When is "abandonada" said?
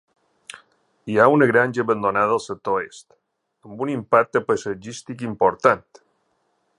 1.83-2.33